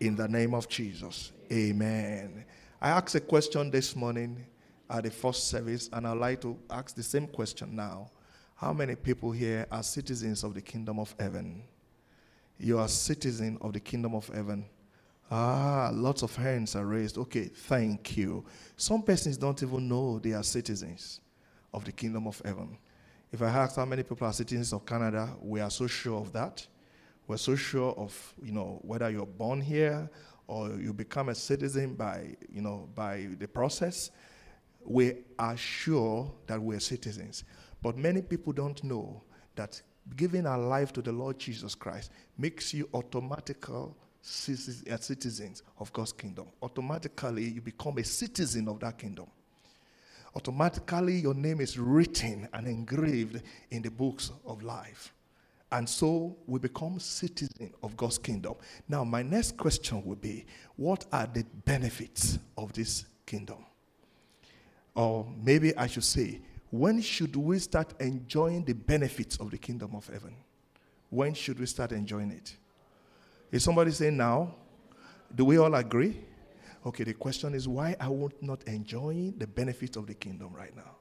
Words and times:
In 0.00 0.14
the 0.14 0.28
name 0.28 0.54
of 0.54 0.68
Jesus. 0.68 1.32
Amen. 1.50 2.44
I 2.80 2.90
asked 2.90 3.16
a 3.16 3.20
question 3.20 3.70
this 3.70 3.96
morning 3.96 4.44
at 4.88 5.02
the 5.02 5.10
first 5.10 5.48
service, 5.48 5.90
and 5.92 6.06
I'd 6.06 6.18
like 6.18 6.40
to 6.42 6.56
ask 6.70 6.94
the 6.94 7.02
same 7.02 7.26
question 7.26 7.74
now. 7.74 8.10
How 8.54 8.72
many 8.72 8.94
people 8.94 9.32
here 9.32 9.66
are 9.72 9.82
citizens 9.82 10.44
of 10.44 10.54
the 10.54 10.60
kingdom 10.60 11.00
of 11.00 11.14
heaven? 11.18 11.64
You 12.58 12.78
are 12.78 12.86
citizen 12.88 13.58
of 13.60 13.72
the 13.72 13.80
kingdom 13.80 14.14
of 14.14 14.28
heaven. 14.28 14.66
Ah, 15.30 15.90
lots 15.92 16.22
of 16.22 16.34
hands 16.36 16.76
are 16.76 16.86
raised. 16.86 17.18
Okay, 17.18 17.44
thank 17.44 18.16
you. 18.16 18.44
Some 18.76 19.02
persons 19.02 19.36
don't 19.36 19.60
even 19.62 19.88
know 19.88 20.20
they 20.20 20.32
are 20.32 20.44
citizens 20.44 21.20
of 21.74 21.84
the 21.84 21.92
kingdom 21.92 22.26
of 22.28 22.40
heaven. 22.44 22.78
If 23.32 23.42
I 23.42 23.48
ask 23.48 23.76
how 23.76 23.84
many 23.84 24.04
people 24.04 24.26
are 24.26 24.32
citizens 24.32 24.72
of 24.72 24.86
Canada, 24.86 25.28
we 25.40 25.60
are 25.60 25.70
so 25.70 25.86
sure 25.86 26.20
of 26.20 26.32
that. 26.32 26.66
We're 27.28 27.36
so 27.36 27.54
sure 27.56 27.92
of, 27.92 28.34
you 28.42 28.52
know, 28.52 28.80
whether 28.82 29.10
you're 29.10 29.26
born 29.26 29.60
here 29.60 30.10
or 30.46 30.70
you 30.70 30.94
become 30.94 31.28
a 31.28 31.34
citizen 31.34 31.94
by, 31.94 32.34
you 32.50 32.62
know, 32.62 32.88
by 32.94 33.28
the 33.38 33.46
process. 33.46 34.10
We 34.82 35.12
are 35.38 35.56
sure 35.56 36.32
that 36.46 36.60
we're 36.60 36.80
citizens. 36.80 37.44
But 37.82 37.98
many 37.98 38.22
people 38.22 38.54
don't 38.54 38.82
know 38.82 39.22
that 39.56 39.80
giving 40.16 40.46
our 40.46 40.58
life 40.58 40.90
to 40.94 41.02
the 41.02 41.12
Lord 41.12 41.38
Jesus 41.38 41.74
Christ 41.74 42.10
makes 42.38 42.72
you 42.72 42.88
automatical 42.94 43.94
uh, 43.94 44.96
citizens 44.96 45.62
of 45.78 45.92
God's 45.92 46.12
kingdom. 46.12 46.46
Automatically, 46.62 47.44
you 47.44 47.60
become 47.60 47.98
a 47.98 48.04
citizen 48.04 48.68
of 48.68 48.80
that 48.80 48.96
kingdom. 48.96 49.26
Automatically, 50.34 51.16
your 51.16 51.34
name 51.34 51.60
is 51.60 51.78
written 51.78 52.48
and 52.54 52.66
engraved 52.66 53.42
in 53.70 53.82
the 53.82 53.90
books 53.90 54.32
of 54.46 54.62
life. 54.62 55.12
And 55.70 55.88
so 55.88 56.36
we 56.46 56.58
become 56.58 56.98
citizens 56.98 57.74
of 57.82 57.96
God's 57.96 58.18
kingdom. 58.18 58.54
Now, 58.88 59.04
my 59.04 59.22
next 59.22 59.56
question 59.56 60.02
would 60.04 60.20
be 60.20 60.46
what 60.76 61.04
are 61.12 61.26
the 61.26 61.44
benefits 61.64 62.38
of 62.56 62.72
this 62.72 63.04
kingdom? 63.26 63.58
Or 64.94 65.26
maybe 65.42 65.76
I 65.76 65.86
should 65.86 66.04
say, 66.04 66.40
when 66.70 67.00
should 67.00 67.36
we 67.36 67.58
start 67.58 67.94
enjoying 68.00 68.64
the 68.64 68.72
benefits 68.72 69.36
of 69.36 69.50
the 69.50 69.58
kingdom 69.58 69.94
of 69.94 70.06
heaven? 70.06 70.34
When 71.10 71.34
should 71.34 71.58
we 71.58 71.66
start 71.66 71.92
enjoying 71.92 72.30
it? 72.30 72.56
Is 73.50 73.64
somebody 73.64 73.90
saying 73.90 74.16
now? 74.16 74.54
Do 75.34 75.44
we 75.44 75.58
all 75.58 75.74
agree? 75.74 76.18
Okay, 76.84 77.04
the 77.04 77.14
question 77.14 77.54
is 77.54 77.68
why 77.68 77.96
are 78.00 78.10
we 78.10 78.28
not 78.40 78.62
enjoying 78.64 79.34
the 79.38 79.46
benefits 79.46 79.96
of 79.96 80.06
the 80.06 80.14
kingdom 80.14 80.52
right 80.54 80.74
now? 80.74 80.96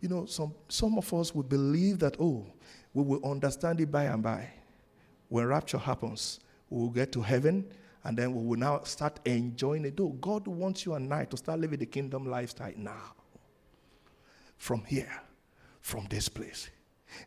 You 0.00 0.08
know, 0.08 0.26
some, 0.26 0.54
some 0.68 0.98
of 0.98 1.12
us 1.14 1.34
would 1.34 1.48
believe 1.48 1.98
that, 2.00 2.16
oh, 2.18 2.46
we 2.94 3.02
will 3.02 3.30
understand 3.30 3.80
it 3.80 3.90
by 3.90 4.04
and 4.04 4.22
by. 4.22 4.48
When 5.28 5.46
rapture 5.46 5.78
happens, 5.78 6.40
we 6.68 6.80
will 6.80 6.90
get 6.90 7.12
to 7.12 7.22
heaven 7.22 7.64
and 8.04 8.16
then 8.16 8.34
we 8.34 8.44
will 8.44 8.58
now 8.58 8.80
start 8.84 9.20
enjoying 9.24 9.84
it. 9.84 9.98
Oh, 10.00 10.10
God 10.20 10.46
wants 10.46 10.84
you 10.84 10.94
and 10.94 11.12
I 11.12 11.24
to 11.26 11.36
start 11.36 11.60
living 11.60 11.78
the 11.78 11.86
kingdom 11.86 12.26
lifestyle 12.26 12.72
now. 12.76 13.14
From 14.58 14.84
here, 14.84 15.12
from 15.80 16.06
this 16.10 16.28
place. 16.28 16.68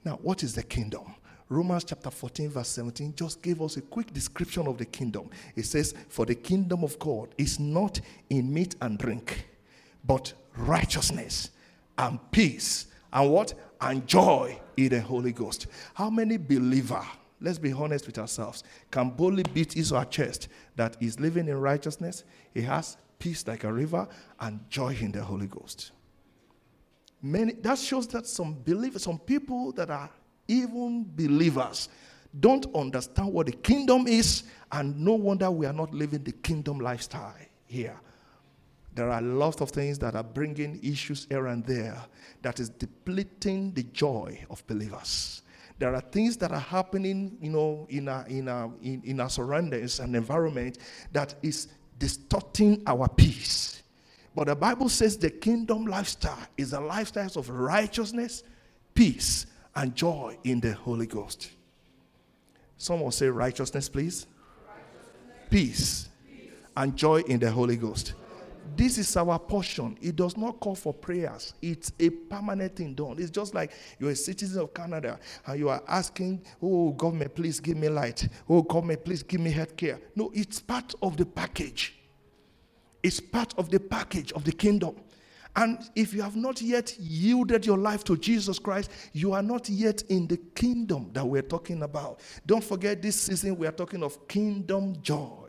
Now, 0.04 0.20
what 0.22 0.44
is 0.44 0.54
the 0.54 0.64
kingdom? 0.64 1.16
Romans 1.48 1.84
chapter 1.84 2.10
14, 2.10 2.50
verse 2.50 2.70
17 2.70 3.14
just 3.16 3.42
gave 3.42 3.62
us 3.62 3.78
a 3.78 3.82
quick 3.82 4.12
description 4.12 4.68
of 4.68 4.78
the 4.78 4.86
kingdom. 4.86 5.30
It 5.56 5.66
says, 5.66 5.94
For 6.10 6.26
the 6.26 6.36
kingdom 6.36 6.84
of 6.84 6.98
God 6.98 7.30
is 7.38 7.60
not 7.60 8.02
in 8.30 8.52
meat 8.52 8.76
and 8.82 8.98
drink, 8.98 9.48
but 10.04 10.34
righteousness 10.58 11.52
and 11.98 12.20
peace 12.32 12.88
and 13.16 13.32
what? 13.32 13.54
And 13.86 14.08
joy 14.08 14.60
in 14.78 14.90
the 14.90 15.00
Holy 15.00 15.32
Ghost. 15.32 15.68
How 15.94 16.10
many 16.10 16.38
believer, 16.38 17.06
let's 17.40 17.60
be 17.60 17.72
honest 17.72 18.08
with 18.08 18.18
ourselves, 18.18 18.64
can 18.90 19.12
boldly 19.12 19.44
beat 19.54 19.74
his 19.74 19.92
or 19.92 20.00
her 20.00 20.06
chest 20.06 20.48
that 20.76 20.98
is 21.00 21.20
living 21.20 21.48
in 21.48 21.62
righteousness? 21.62 22.24
He 22.52 22.64
has 22.64 22.98
peace 23.20 23.46
like 23.46 23.64
a 23.64 23.72
river 23.72 24.08
and 24.40 24.60
joy 24.72 24.98
in 25.00 25.12
the 25.12 25.24
Holy 25.24 25.46
Ghost. 25.46 25.92
Many, 27.22 27.54
that 27.54 27.78
shows 27.78 28.08
that 28.08 28.26
some 28.26 28.58
believers, 28.66 29.04
some 29.04 29.20
people 29.20 29.72
that 29.74 29.92
are 29.92 30.10
even 30.48 31.06
believers, 31.16 31.88
don't 32.40 32.66
understand 32.74 33.32
what 33.32 33.46
the 33.46 33.52
kingdom 33.52 34.08
is, 34.08 34.46
and 34.72 35.00
no 35.00 35.14
wonder 35.14 35.52
we 35.52 35.68
are 35.68 35.74
not 35.74 35.94
living 35.94 36.24
the 36.24 36.32
kingdom 36.32 36.80
lifestyle 36.80 37.36
here. 37.68 38.00
There 38.96 39.12
are 39.12 39.22
lots 39.22 39.62
of 39.62 39.72
things 39.72 40.00
that 40.00 40.16
are 40.16 40.24
bringing 40.24 40.80
issues 40.82 41.28
here 41.30 41.48
and 41.48 41.66
there 41.66 42.02
that 42.42 42.62
is 42.62 42.70
depleting 42.70 43.74
the 43.74 43.84
joy 43.84 44.40
of 44.50 44.66
believers. 44.68 45.42
There 45.78 45.94
are 45.94 46.02
things 46.02 46.38
that 46.38 46.54
are 46.54 46.60
happening, 46.60 47.38
you 47.42 47.50
know, 47.50 47.86
in 47.90 48.08
our, 48.08 48.26
in 48.28 48.48
our, 48.48 48.72
in, 48.82 49.02
in 49.04 49.20
our 49.20 49.30
surroundings 49.30 50.00
and 50.00 50.16
environment 50.16 50.78
that 51.12 51.36
is 51.44 51.68
distorting 52.00 52.82
our 52.88 53.10
peace. 53.10 53.84
But 54.34 54.48
the 54.48 54.56
Bible 54.56 54.88
says 54.88 55.18
the 55.18 55.30
kingdom 55.30 55.86
lifestyle 55.86 56.48
is 56.58 56.72
a 56.72 56.80
lifestyle 56.80 57.32
of 57.36 57.50
righteousness, 57.50 58.44
peace, 58.94 59.46
and 59.76 59.94
joy 59.94 60.38
in 60.46 60.62
the 60.62 60.72
Holy 60.72 61.08
Ghost. 61.08 61.52
Someone 62.78 63.12
say 63.12 63.28
righteousness, 63.28 63.90
please. 63.90 64.28
Righteousness. 64.66 65.50
Peace, 65.50 66.10
peace, 66.30 66.52
and 66.78 66.96
joy 66.96 67.22
in 67.22 67.40
the 67.40 67.52
Holy 67.52 67.76
Ghost. 67.76 68.14
This 68.76 68.98
is 68.98 69.16
our 69.18 69.40
portion. 69.40 69.98
It 70.02 70.16
does 70.16 70.38
not 70.38 70.60
call 70.60 70.76
for 70.76 70.94
prayers. 70.94 71.54
It's 71.62 71.92
a 72.00 72.10
permanent 72.10 72.76
thing 72.76 72.94
done. 72.94 73.18
It's 73.20 73.30
just 73.30 73.54
like 73.54 73.72
you're 74.00 74.12
a 74.12 74.16
citizen 74.16 74.62
of 74.62 74.74
Canada 74.74 75.20
and 75.46 75.60
you 75.60 75.70
are 75.70 75.82
asking, 75.88 76.44
Oh, 76.62 76.92
government, 76.92 77.36
please 77.36 77.60
give 77.60 77.78
me 77.78 77.90
light. 77.90 78.28
Oh, 78.50 78.62
government, 78.62 79.06
please 79.06 79.24
give 79.24 79.42
me 79.42 79.52
health 79.52 79.78
care. 79.78 80.00
No, 80.16 80.32
it's 80.34 80.60
part 80.60 80.94
of 81.02 81.18
the 81.18 81.26
package. 81.26 81.96
It's 83.04 83.20
part 83.20 83.54
of 83.58 83.70
the 83.70 83.80
package 83.80 84.32
of 84.32 84.44
the 84.44 84.52
kingdom. 84.52 84.96
And 85.56 85.80
if 85.96 86.14
you 86.14 86.22
have 86.22 86.36
not 86.36 86.62
yet 86.62 86.98
yielded 87.00 87.66
your 87.66 87.78
life 87.78 88.04
to 88.06 88.18
Jesus 88.18 88.60
Christ, 88.60 88.92
you 89.14 89.32
are 89.34 89.44
not 89.44 89.70
yet 89.70 90.02
in 90.10 90.28
the 90.28 90.38
kingdom 90.54 91.12
that 91.14 91.26
we're 91.26 91.42
talking 91.42 91.84
about. 91.84 92.20
Don't 92.46 92.64
forget 92.64 93.02
this 93.02 93.16
season 93.16 93.58
we 93.58 93.66
are 93.66 93.72
talking 93.72 94.04
of 94.04 94.28
kingdom 94.28 95.02
joy. 95.02 95.45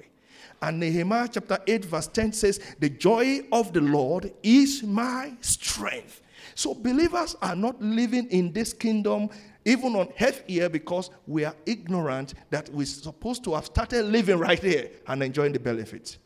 And 0.62 0.80
Nehemiah 0.80 1.28
chapter 1.30 1.58
8, 1.66 1.84
verse 1.84 2.06
10 2.08 2.32
says, 2.32 2.60
The 2.78 2.90
joy 2.90 3.40
of 3.52 3.72
the 3.72 3.80
Lord 3.80 4.32
is 4.42 4.82
my 4.82 5.34
strength. 5.40 6.22
So 6.54 6.74
believers 6.74 7.36
are 7.42 7.56
not 7.56 7.80
living 7.82 8.26
in 8.28 8.52
this 8.52 8.72
kingdom 8.72 9.28
even 9.66 9.96
on 9.96 10.08
earth 10.20 10.42
here 10.46 10.68
because 10.68 11.10
we 11.26 11.44
are 11.44 11.54
ignorant 11.66 12.34
that 12.50 12.68
we're 12.70 12.86
supposed 12.86 13.42
to 13.44 13.54
have 13.54 13.66
started 13.66 14.04
living 14.04 14.38
right 14.38 14.62
here 14.62 14.90
and 15.08 15.22
enjoying 15.22 15.52
the 15.52 15.58
benefits. 15.58 16.18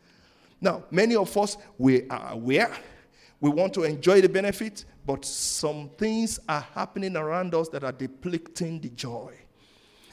Now, 0.61 0.85
many 0.91 1.17
of 1.17 1.35
us, 1.39 1.57
we 1.79 2.09
are 2.11 2.33
aware, 2.33 2.77
we 3.41 3.49
want 3.49 3.73
to 3.75 3.85
enjoy 3.85 4.21
the 4.21 4.29
benefits, 4.29 4.85
but 5.07 5.25
some 5.25 5.89
things 5.97 6.39
are 6.49 6.61
happening 6.61 7.17
around 7.17 7.55
us 7.55 7.71
that 7.71 7.83
are 7.83 7.93
depleting 7.93 8.79
the 8.79 8.91
joy. 8.91 9.35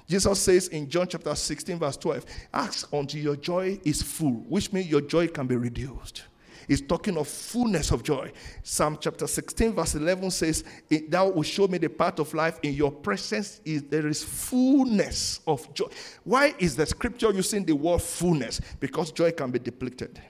Jesus 0.07 0.39
says 0.39 0.67
in 0.69 0.89
John 0.89 1.07
chapter 1.07 1.35
16, 1.35 1.79
verse 1.79 1.97
12, 1.97 2.25
ask 2.53 2.93
until 2.93 3.21
your 3.21 3.35
joy 3.35 3.79
is 3.83 4.01
full, 4.01 4.45
which 4.47 4.71
means 4.71 4.87
your 4.87 5.01
joy 5.01 5.27
can 5.27 5.47
be 5.47 5.55
reduced. 5.55 6.23
He's 6.67 6.81
talking 6.81 7.17
of 7.17 7.27
fullness 7.27 7.91
of 7.91 8.03
joy. 8.03 8.31
Psalm 8.61 8.97
chapter 8.99 9.25
16, 9.25 9.73
verse 9.73 9.95
11 9.95 10.31
says, 10.31 10.63
Thou 11.07 11.29
will 11.29 11.43
show 11.43 11.67
me 11.67 11.77
the 11.77 11.89
path 11.89 12.19
of 12.19 12.33
life. 12.33 12.59
In 12.61 12.73
your 12.73 12.91
presence 12.91 13.61
is 13.63 13.83
there 13.83 14.07
is 14.07 14.23
fullness 14.23 15.39
of 15.47 15.73
joy. 15.73 15.87
Why 16.25 16.53
is 16.59 16.75
the 16.75 16.85
scripture 16.85 17.31
using 17.31 17.63
the 17.63 17.73
word 17.73 18.01
fullness? 18.01 18.59
Because 18.79 19.11
joy 19.11 19.31
can 19.31 19.49
be 19.51 19.59
depleted, 19.59 20.21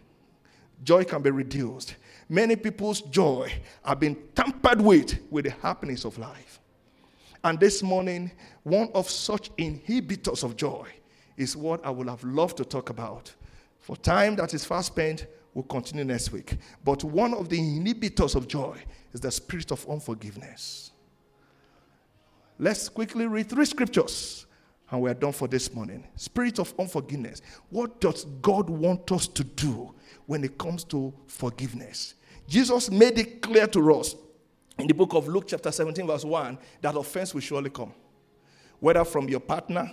joy 0.83 1.03
can 1.03 1.21
be 1.21 1.31
reduced. 1.31 1.95
Many 2.29 2.55
people's 2.55 3.01
joy 3.01 3.51
have 3.83 3.99
been 3.99 4.17
tampered 4.35 4.81
with 4.81 5.17
with 5.31 5.45
the 5.45 5.51
happiness 5.51 6.05
of 6.05 6.17
life. 6.19 6.59
And 7.43 7.59
this 7.59 7.83
morning, 7.83 8.31
one 8.63 8.89
of 8.93 9.09
such 9.09 9.55
inhibitors 9.57 10.43
of 10.43 10.55
joy 10.55 10.87
is 11.37 11.55
what 11.55 11.85
I 11.85 11.89
would 11.89 12.07
have 12.07 12.23
loved 12.23 12.57
to 12.57 12.65
talk 12.65 12.89
about. 12.89 13.33
For 13.79 13.95
time 13.95 14.35
that 14.37 14.53
is 14.53 14.65
fast 14.65 14.87
spent, 14.87 15.27
we'll 15.53 15.63
continue 15.63 16.03
next 16.03 16.31
week. 16.31 16.57
But 16.83 17.03
one 17.03 17.33
of 17.33 17.49
the 17.49 17.59
inhibitors 17.59 18.35
of 18.35 18.47
joy 18.47 18.77
is 19.13 19.21
the 19.21 19.31
spirit 19.31 19.71
of 19.71 19.87
unforgiveness. 19.89 20.91
Let's 22.59 22.89
quickly 22.89 23.27
read 23.27 23.49
three 23.49 23.65
scriptures 23.65 24.47
And 24.89 25.01
we're 25.01 25.13
done 25.13 25.33
for 25.33 25.47
this 25.47 25.73
morning. 25.73 26.07
Spirit 26.15 26.59
of 26.59 26.73
unforgiveness. 26.79 27.41
What 27.69 27.99
does 27.99 28.25
God 28.41 28.69
want 28.69 29.11
us 29.11 29.27
to 29.27 29.43
do 29.43 29.93
when 30.25 30.43
it 30.43 30.57
comes 30.57 30.83
to 30.85 31.13
forgiveness? 31.27 32.15
Jesus 32.47 32.89
made 32.89 33.19
it 33.19 33.41
clear 33.41 33.67
to 33.67 33.93
us 33.95 34.15
in 34.79 34.87
the 34.87 34.93
book 34.93 35.13
of 35.13 35.27
Luke, 35.27 35.45
chapter 35.47 35.71
17, 35.71 36.05
verse 36.05 36.23
1, 36.23 36.57
that 36.81 36.95
offense 36.95 37.33
will 37.33 37.41
surely 37.41 37.69
come. 37.69 37.93
Whether 38.79 39.03
from 39.03 39.27
your 39.27 39.39
partner, 39.39 39.91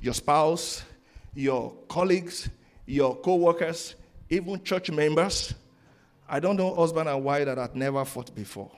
your 0.00 0.14
spouse, 0.14 0.84
your 1.34 1.72
colleagues, 1.88 2.48
your 2.86 3.16
co 3.16 3.36
workers, 3.36 3.94
even 4.30 4.62
church 4.62 4.90
members. 4.90 5.54
I 6.28 6.40
don't 6.40 6.56
know 6.56 6.74
husband 6.74 7.08
and 7.08 7.22
wife 7.24 7.46
that 7.46 7.58
had 7.58 7.74
never 7.74 8.04
fought 8.04 8.34
before. 8.34 8.70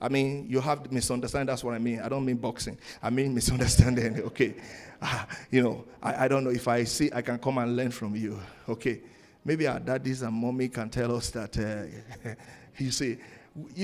I 0.00 0.08
mean, 0.08 0.46
you 0.48 0.60
have 0.60 0.90
misunderstanding. 0.92 1.46
That's 1.46 1.64
what 1.64 1.74
I 1.74 1.78
mean. 1.78 2.00
I 2.00 2.08
don't 2.08 2.24
mean 2.24 2.36
boxing. 2.36 2.78
I 3.02 3.10
mean 3.10 3.34
misunderstanding. 3.34 4.22
Okay. 4.22 4.54
Uh, 5.00 5.24
you 5.50 5.62
know, 5.62 5.84
I, 6.02 6.24
I 6.24 6.28
don't 6.28 6.44
know 6.44 6.50
if 6.50 6.68
I 6.68 6.84
see, 6.84 7.10
I 7.12 7.22
can 7.22 7.38
come 7.38 7.58
and 7.58 7.74
learn 7.76 7.90
from 7.90 8.14
you. 8.14 8.38
Okay. 8.68 9.00
Maybe 9.44 9.66
our 9.66 9.80
daddies 9.80 10.22
and 10.22 10.34
mommy 10.34 10.68
can 10.68 10.90
tell 10.90 11.16
us 11.16 11.30
that, 11.30 11.58
uh, 11.58 12.30
you 12.78 12.90
see, 12.90 13.18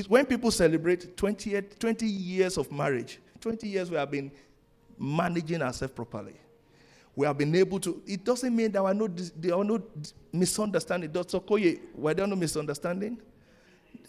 when 0.08 0.26
people 0.26 0.50
celebrate 0.50 1.16
20, 1.16 1.60
20 1.78 2.06
years 2.06 2.58
of 2.58 2.70
marriage, 2.70 3.18
20 3.40 3.68
years 3.68 3.90
we 3.90 3.96
have 3.96 4.10
been 4.10 4.30
managing 4.98 5.62
ourselves 5.62 5.94
properly. 5.94 6.34
We 7.16 7.26
have 7.26 7.38
been 7.38 7.54
able 7.54 7.78
to, 7.80 8.02
it 8.06 8.24
doesn't 8.24 8.54
mean 8.54 8.72
there 8.72 8.82
are 8.82 8.94
no, 8.94 9.06
there 9.06 9.54
are 9.54 9.64
no 9.64 9.82
misunderstanding. 10.32 11.10
Dr. 11.12 11.38
Koye, 11.40 11.78
were 11.94 12.12
there 12.14 12.26
no 12.26 12.36
misunderstanding? 12.36 13.20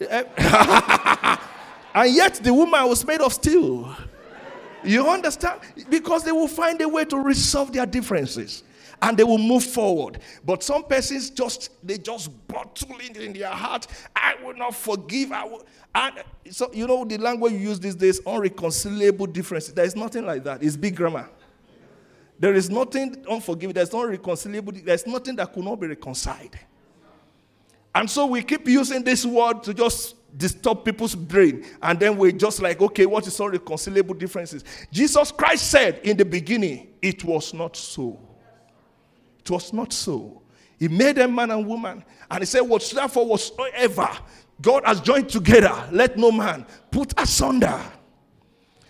Eh, 0.00 0.24
and 1.94 2.14
yet 2.14 2.34
the 2.34 2.52
woman 2.52 2.88
was 2.88 3.06
made 3.06 3.20
of 3.20 3.32
steel. 3.32 3.96
You 4.84 5.08
understand? 5.08 5.60
Because 5.88 6.24
they 6.24 6.32
will 6.32 6.48
find 6.48 6.80
a 6.80 6.88
way 6.88 7.04
to 7.06 7.18
resolve 7.18 7.72
their 7.72 7.86
differences 7.86 8.62
and 9.02 9.16
they 9.16 9.24
will 9.24 9.38
move 9.38 9.64
forward. 9.64 10.18
But 10.44 10.62
some 10.62 10.84
persons 10.84 11.30
just 11.30 11.70
they 11.86 11.98
just 11.98 12.30
bottle 12.48 12.96
it 13.00 13.16
in 13.16 13.32
their 13.32 13.50
heart. 13.50 13.86
I 14.14 14.34
will 14.42 14.54
not 14.54 14.74
forgive. 14.74 15.32
I 15.32 15.44
will. 15.44 15.66
And 15.94 16.22
so 16.50 16.70
you 16.72 16.86
know 16.86 17.04
the 17.04 17.18
language 17.18 17.52
you 17.52 17.58
use 17.58 17.80
these 17.80 17.94
days, 17.94 18.20
unreconcilable 18.26 19.26
differences. 19.26 19.74
There 19.74 19.84
is 19.84 19.96
nothing 19.96 20.26
like 20.26 20.44
that. 20.44 20.62
It's 20.62 20.76
big 20.76 20.96
grammar. 20.96 21.28
There 22.38 22.54
is 22.54 22.68
nothing 22.68 23.24
unforgiving. 23.28 23.74
There's 23.74 23.92
no 23.92 24.06
reconcilable. 24.06 24.72
There's 24.84 25.06
nothing 25.06 25.36
that 25.36 25.52
could 25.52 25.64
not 25.64 25.80
be 25.80 25.86
reconciled. 25.86 26.54
And 27.94 28.10
so 28.10 28.26
we 28.26 28.42
keep 28.42 28.68
using 28.68 29.02
this 29.02 29.24
word 29.24 29.62
to 29.62 29.72
just 29.72 30.16
disturb 30.36 30.84
people's 30.84 31.14
brain. 31.14 31.64
And 31.82 31.98
then 31.98 32.18
we're 32.18 32.32
just 32.32 32.60
like, 32.60 32.80
okay, 32.82 33.06
what 33.06 33.26
is 33.26 33.40
all 33.40 33.48
reconcilable 33.48 34.14
differences? 34.14 34.64
Jesus 34.92 35.32
Christ 35.32 35.70
said 35.70 36.00
in 36.02 36.16
the 36.18 36.24
beginning, 36.24 36.88
it 37.00 37.24
was 37.24 37.54
not 37.54 37.74
so. 37.74 38.18
It 39.46 39.50
was 39.50 39.72
not 39.72 39.92
so. 39.92 40.42
He 40.76 40.88
made 40.88 41.16
them 41.16 41.36
man 41.36 41.52
and 41.52 41.64
woman. 41.64 42.04
And 42.28 42.40
he 42.40 42.46
said, 42.46 42.62
Whatsoever 42.62 43.22
whatsoever 43.22 44.08
God 44.60 44.84
has 44.84 45.00
joined 45.00 45.28
together, 45.28 45.88
let 45.92 46.18
no 46.18 46.32
man 46.32 46.66
put 46.90 47.14
asunder. 47.16 47.80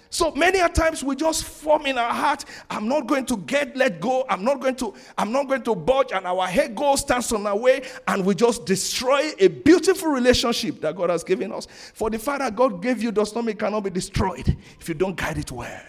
So 0.09 0.31
many 0.31 0.61
a 0.61 0.69
times 0.71 1.05
we 1.05 1.15
just 1.15 1.45
form 1.45 1.85
in 1.85 1.99
our 1.99 2.15
heart, 2.15 2.47
I'm 2.71 2.89
not 2.89 3.07
going 3.07 3.27
to 3.27 3.37
get 3.37 3.77
let 3.77 4.01
go, 4.01 4.25
I'm 4.31 4.45
not 4.45 4.61
going 4.61 4.77
to, 4.77 4.95
I'm 5.19 5.31
not 5.31 5.47
going 5.47 5.63
to 5.65 5.75
budge, 5.75 6.13
and 6.13 6.27
our 6.27 6.47
head 6.47 6.75
goes 6.75 7.01
stands 7.01 7.33
on 7.33 7.47
our 7.47 7.59
way, 7.59 7.83
and 8.09 8.25
we 8.25 8.35
just 8.35 8.65
destroy 8.65 9.33
a 9.39 9.49
beautiful 9.49 10.09
relationship 10.09 10.81
that 10.81 10.97
God 10.97 11.11
has 11.11 11.23
given 11.23 11.53
us. 11.53 11.67
For 11.93 12.09
the 12.09 12.19
Father 12.19 12.51
God 12.51 12.81
gave 12.81 13.03
you 13.03 13.13
does 13.13 13.35
not 13.35 13.45
mean 13.45 13.57
cannot 13.57 13.85
be 13.85 13.91
destroyed 13.91 14.57
if 14.81 14.89
you 14.89 14.95
don't 14.95 15.17
guide 15.17 15.37
it 15.37 15.53
well. 15.53 15.83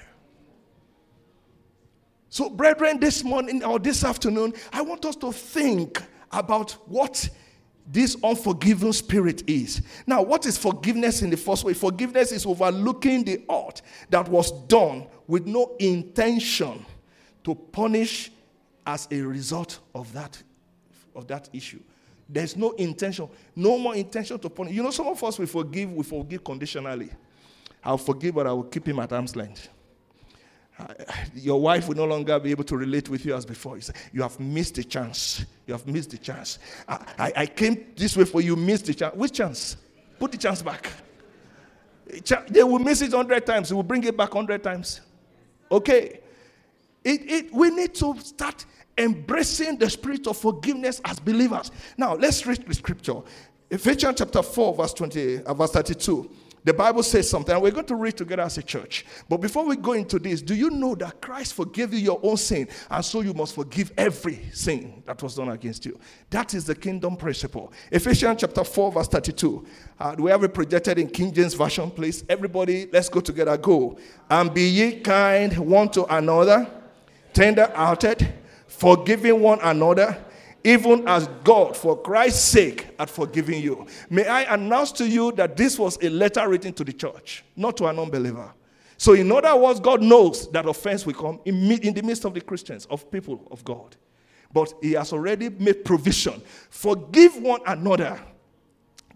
So, 2.38 2.52
brethren, 2.52 3.00
this 3.00 3.24
morning 3.24 3.64
or 3.64 3.80
this 3.80 4.04
afternoon, 4.04 4.54
I 4.72 4.84
want 4.84 5.04
us 5.06 5.16
to 5.16 5.32
think 5.32 6.00
about 6.32 6.74
what 6.86 7.28
this 7.88 8.16
unforgiving 8.24 8.94
spirit 8.94 9.42
is. 9.50 9.82
Now, 10.06 10.22
what 10.22 10.46
is 10.46 10.56
forgiveness 10.56 11.24
in 11.24 11.32
the 11.32 11.36
first 11.38 11.64
way? 11.64 11.74
Forgiveness 11.74 12.32
is 12.32 12.46
overlooking 12.46 13.24
the 13.24 13.44
ought 13.48 13.82
that 14.12 14.28
was 14.28 14.52
done 14.68 15.08
with 15.26 15.48
no 15.48 15.76
intention 15.80 16.86
to 17.44 17.56
punish 17.56 18.32
as 18.86 19.08
a 19.10 19.20
result 19.20 19.80
of 19.96 20.14
that, 20.14 20.40
of 21.16 21.28
that 21.30 21.50
issue. 21.54 21.80
There's 22.30 22.56
no 22.56 22.70
intention, 22.74 23.30
no 23.56 23.80
more 23.80 23.96
intention 23.96 24.38
to 24.38 24.48
punish. 24.48 24.76
You 24.76 24.84
know, 24.84 24.92
some 24.92 25.08
of 25.08 25.24
us 25.24 25.40
we 25.40 25.48
forgive, 25.48 25.92
we 25.92 26.04
forgive 26.04 26.44
conditionally. 26.44 27.10
I'll 27.84 27.98
forgive, 27.98 28.36
but 28.36 28.46
I 28.46 28.54
will 28.54 28.66
keep 28.66 28.88
him 28.88 29.00
at 29.00 29.12
arm's 29.12 29.36
length 29.36 29.70
your 31.36 31.60
wife 31.60 31.88
will 31.88 31.96
no 31.96 32.06
longer 32.06 32.40
be 32.40 32.52
able 32.52 32.64
to 32.66 32.78
relate 32.78 33.10
with 33.10 33.26
you 33.26 33.36
as 33.36 33.46
before. 33.46 33.76
You, 33.76 33.82
say, 33.82 33.94
you 34.14 34.22
have 34.22 34.40
missed 34.40 34.78
a 34.78 34.84
chance. 34.84 35.46
You 35.66 35.74
have 35.74 35.88
missed 35.88 36.12
the 36.12 36.18
chance. 36.18 36.60
I, 36.88 37.06
I, 37.18 37.34
I, 37.36 37.46
came 37.46 37.88
this 37.96 38.16
way 38.16 38.26
for 38.26 38.42
you, 38.42 38.56
missed 38.56 38.86
the 38.86 38.94
chance. 38.94 39.16
Which 39.16 39.34
chance? 39.34 39.78
Put 40.20 40.32
the 40.32 40.38
chance 40.38 40.62
back. 40.62 40.92
They 42.50 42.64
will 42.64 42.80
miss 42.80 43.02
it 43.02 43.12
100 43.12 43.46
times. 43.46 43.70
They 43.70 43.76
will 43.76 43.84
bring 43.84 44.04
it 44.04 44.16
back 44.16 44.34
100 44.34 44.64
times. 44.64 45.02
Okay. 45.72 46.22
It, 47.04 47.32
it, 47.32 47.54
we 47.54 47.70
need 47.70 47.94
to 47.96 48.20
start 48.20 48.66
embracing 48.98 49.78
the 49.78 49.90
spirit 49.90 50.28
of 50.28 50.38
forgiveness 50.38 51.02
as 51.06 51.20
believers. 51.20 51.72
Now, 51.98 52.16
let's 52.16 52.46
read 52.46 52.66
the 52.66 52.74
scripture. 52.74 53.22
Ephesians 53.70 54.16
chapter 54.18 54.42
4, 54.42 54.76
verse, 54.76 54.94
20, 54.94 55.44
uh, 55.44 55.54
verse 55.54 55.72
32. 55.72 56.30
The 56.68 56.74
Bible 56.74 57.02
says 57.02 57.30
something, 57.30 57.54
and 57.54 57.64
we're 57.64 57.72
going 57.72 57.86
to 57.86 57.96
read 57.96 58.18
together 58.18 58.42
as 58.42 58.58
a 58.58 58.62
church. 58.62 59.06
But 59.30 59.38
before 59.38 59.66
we 59.66 59.78
go 59.78 59.94
into 59.94 60.20
this, 60.20 60.42
do 60.42 60.54
you 60.54 60.70
know 60.70 60.96
that 60.96 61.22
Christ 61.22 61.54
forgave 61.54 61.94
you 61.94 62.00
your 62.00 62.20
own 62.22 62.36
sin, 62.36 62.68
and 62.92 63.06
so 63.06 63.22
you 63.22 63.34
must 63.34 63.56
forgive 63.56 63.94
every 63.98 64.42
sin 64.52 65.02
that 65.06 65.24
was 65.24 65.36
done 65.36 65.48
against 65.48 65.86
you? 65.86 65.98
That 66.30 66.54
is 66.54 66.66
the 66.66 66.76
kingdom 66.76 67.16
principle. 67.16 67.72
Ephesians 67.90 68.42
chapter 68.42 68.66
4, 68.66 68.92
verse 68.92 69.08
32. 69.08 69.66
Uh, 69.98 70.16
do 70.16 70.24
we 70.24 70.32
have 70.32 70.44
it 70.44 70.54
projected 70.54 71.00
in 71.00 71.08
King 71.08 71.32
James 71.32 71.54
Version, 71.54 71.90
please? 71.90 72.26
Everybody, 72.28 72.90
let's 72.92 73.08
go 73.08 73.22
together. 73.22 73.56
Go. 73.56 73.98
And 74.30 74.54
be 74.54 74.68
ye 74.68 75.00
kind 75.00 75.58
one 75.58 75.88
to 75.92 76.04
another, 76.14 76.70
tender 77.32 77.72
hearted, 77.74 78.28
forgiving 78.68 79.40
one 79.40 79.60
another 79.62 80.22
even 80.68 81.08
as 81.08 81.30
God, 81.46 81.78
for 81.78 81.98
Christ's 81.98 82.44
sake, 82.44 82.88
had 83.00 83.10
forgiven 83.10 83.62
you. 83.62 83.88
May 84.10 84.28
I 84.28 84.54
announce 84.54 84.92
to 84.94 85.08
you 85.08 85.32
that 85.34 85.56
this 85.56 85.80
was 85.80 85.98
a 86.02 86.10
letter 86.10 86.46
written 86.50 86.74
to 86.74 86.84
the 86.84 86.92
church, 86.92 87.46
not 87.56 87.78
to 87.78 87.86
an 87.86 87.98
unbeliever. 87.98 88.54
So, 88.98 89.14
in 89.14 89.32
other 89.32 89.56
words, 89.56 89.80
God 89.80 90.02
knows 90.02 90.52
that 90.52 90.66
offense 90.66 91.06
will 91.06 91.14
come 91.14 91.40
in, 91.46 91.72
in 91.72 91.94
the 91.94 92.02
midst 92.04 92.26
of 92.26 92.34
the 92.34 92.42
Christians, 92.42 92.86
of 92.88 93.10
people 93.10 93.48
of 93.50 93.64
God. 93.64 93.96
But 94.52 94.74
He 94.82 94.92
has 94.94 95.14
already 95.14 95.48
made 95.48 95.86
provision. 95.86 96.42
Forgive 96.70 97.38
one 97.38 97.62
another 97.66 98.20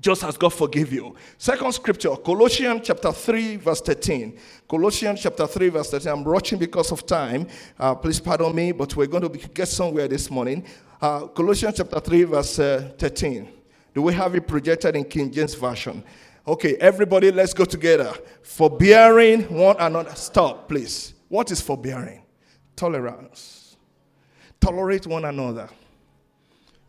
just 0.01 0.23
as 0.23 0.35
God 0.35 0.51
forgive 0.51 0.91
you. 0.91 1.15
Second 1.37 1.71
scripture, 1.73 2.15
Colossians 2.15 2.81
chapter 2.83 3.11
3, 3.11 3.57
verse 3.57 3.81
13. 3.81 4.37
Colossians 4.67 5.21
chapter 5.21 5.45
3, 5.45 5.69
verse 5.69 5.91
13. 5.91 6.11
I'm 6.11 6.23
rushing 6.23 6.57
because 6.57 6.91
of 6.91 7.05
time. 7.05 7.47
Uh, 7.79 7.93
please 7.93 8.19
pardon 8.19 8.53
me, 8.53 8.71
but 8.71 8.95
we're 8.95 9.05
going 9.05 9.29
to 9.29 9.47
get 9.49 9.67
somewhere 9.67 10.07
this 10.07 10.29
morning. 10.31 10.65
Uh, 10.99 11.27
Colossians 11.27 11.77
chapter 11.77 11.99
3, 11.99 12.23
verse 12.23 12.59
uh, 12.59 12.91
13. 12.97 13.47
Do 13.93 14.01
we 14.01 14.13
have 14.13 14.33
it 14.35 14.47
projected 14.47 14.95
in 14.95 15.03
King 15.05 15.31
James 15.31 15.53
Version? 15.53 16.03
Okay, 16.47 16.75
everybody, 16.77 17.31
let's 17.31 17.53
go 17.53 17.65
together. 17.65 18.11
Forbearing 18.41 19.43
one 19.53 19.75
another. 19.79 20.15
Stop, 20.15 20.67
please. 20.67 21.13
What 21.27 21.51
is 21.51 21.61
forbearing? 21.61 22.23
Tolerance. 22.75 23.77
Tolerate 24.59 25.05
one 25.05 25.25
another. 25.25 25.69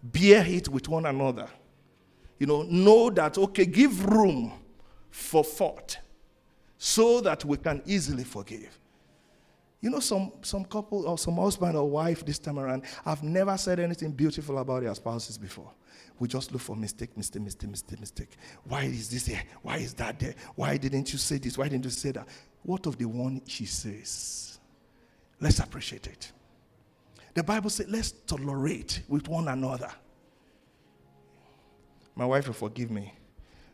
Bear 0.02 0.46
it 0.46 0.68
with 0.68 0.88
one 0.88 1.04
another. 1.04 1.48
You 2.42 2.48
know, 2.48 2.62
know 2.62 3.08
that, 3.10 3.38
okay, 3.38 3.64
give 3.64 4.04
room 4.04 4.50
for 5.10 5.44
thought 5.44 5.96
so 6.76 7.20
that 7.20 7.44
we 7.44 7.56
can 7.56 7.80
easily 7.86 8.24
forgive. 8.24 8.80
You 9.80 9.90
know, 9.90 10.00
some, 10.00 10.32
some 10.42 10.64
couple 10.64 11.06
or 11.06 11.16
some 11.18 11.36
husband 11.36 11.76
or 11.76 11.88
wife 11.88 12.26
this 12.26 12.40
time 12.40 12.58
around 12.58 12.82
I've 13.06 13.22
never 13.22 13.56
said 13.56 13.78
anything 13.78 14.10
beautiful 14.10 14.58
about 14.58 14.82
their 14.82 14.92
spouses 14.96 15.38
before. 15.38 15.70
We 16.18 16.26
just 16.26 16.50
look 16.50 16.62
for 16.62 16.74
mistake, 16.74 17.16
mistake, 17.16 17.42
mistake, 17.42 17.70
mistake, 17.70 18.00
mistake. 18.00 18.36
Why 18.64 18.86
is 18.86 19.08
this 19.08 19.26
here? 19.26 19.44
Why 19.62 19.76
is 19.76 19.94
that 19.94 20.18
there? 20.18 20.34
Why 20.56 20.76
didn't 20.78 21.12
you 21.12 21.20
say 21.20 21.38
this? 21.38 21.56
Why 21.56 21.68
didn't 21.68 21.84
you 21.84 21.90
say 21.92 22.10
that? 22.10 22.26
What 22.64 22.86
of 22.86 22.98
the 22.98 23.04
one 23.04 23.40
she 23.46 23.66
says? 23.66 24.58
Let's 25.38 25.60
appreciate 25.60 26.08
it. 26.08 26.32
The 27.34 27.44
Bible 27.44 27.70
says, 27.70 27.86
let's 27.88 28.10
tolerate 28.10 29.02
with 29.06 29.28
one 29.28 29.46
another. 29.46 29.92
My 32.14 32.26
wife 32.26 32.46
will 32.46 32.54
forgive 32.54 32.90
me, 32.90 33.14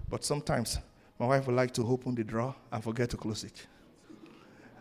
but 0.09 0.25
sometimes 0.25 0.79
my 1.19 1.27
wife 1.27 1.47
would 1.47 1.57
like 1.57 1.73
to 1.75 1.87
open 1.87 2.15
the 2.15 2.25
drawer 2.25 2.55
and 2.71 2.83
forget 2.83 3.11
to 3.11 3.17
close 3.17 3.45
it 3.45 3.67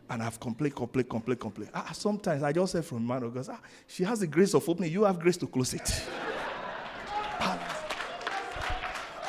and 0.10 0.24
I've 0.24 0.40
complained, 0.40 0.76
complained, 0.76 1.10
complained, 1.10 1.40
complained. 1.40 1.72
Ah, 1.74 1.90
sometimes 1.94 2.44
I 2.44 2.54
just 2.54 2.72
say 2.72 2.82
from 2.82 3.06
man 3.06 3.24
of 3.24 3.34
God, 3.34 3.48
ah, 3.52 3.60
she 3.88 4.04
has 4.04 4.20
the 4.20 4.28
grace 4.28 4.54
of 4.54 4.68
opening, 4.68 4.92
you 4.92 5.04
have 5.04 5.20
grace 5.20 5.38
to 5.38 5.48
close 5.48 5.74
it. 5.74 5.90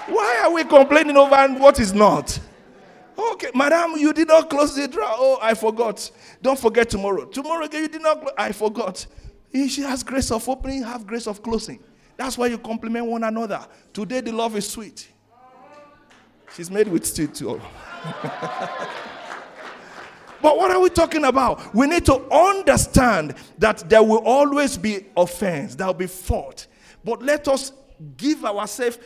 Why 0.06 0.40
are 0.44 0.52
we 0.52 0.64
complaining 0.64 1.16
over 1.16 1.49
what 1.54 1.80
is 1.80 1.92
not? 1.92 2.38
Okay, 3.18 3.50
madam, 3.54 3.94
you 3.97 4.12
did 4.12 4.28
not 4.28 4.49
close 4.49 4.75
the 4.75 4.87
drawer. 4.88 5.08
Oh, 5.11 5.38
I 5.42 5.54
forgot. 5.54 6.11
Don't 6.40 6.58
forget 6.58 6.88
tomorrow. 6.88 7.25
Tomorrow 7.26 7.64
again, 7.66 7.82
you 7.82 7.88
did 7.88 8.02
not. 8.02 8.32
I 8.38 8.52
forgot. 8.52 9.04
She 9.52 9.82
has 9.82 10.02
grace 10.04 10.30
of 10.30 10.49
opening, 10.49 10.85
have 10.85 11.06
grace 11.06 11.26
of 11.26 11.42
closing. 11.42 11.80
That's 12.18 12.37
why 12.37 12.48
you 12.48 12.58
compliment 12.58 13.06
one 13.06 13.22
another. 13.22 13.64
Today 13.92 14.20
the 14.20 14.32
love 14.32 14.56
is 14.56 14.68
sweet. 14.68 15.08
She's 16.54 16.68
made 16.70 16.88
with 16.88 17.06
stew 17.06 17.28
too. 17.28 17.60
but 20.42 20.56
what 20.56 20.72
are 20.72 20.80
we 20.80 20.90
talking 20.90 21.25
about? 21.25 21.72
We 21.72 21.87
need 21.87 22.04
to 22.06 22.16
understand 22.32 23.37
that 23.58 23.88
there 23.88 24.02
will 24.02 24.25
always 24.26 24.76
be 24.76 25.06
offense, 25.16 25.76
there 25.76 25.87
will 25.87 25.94
be 25.94 26.08
fault. 26.08 26.66
But 27.04 27.22
let 27.22 27.46
us 27.46 27.72
give 28.16 28.44
ourselves 28.44 28.98